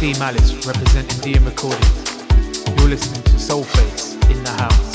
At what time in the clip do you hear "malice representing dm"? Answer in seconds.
0.16-1.44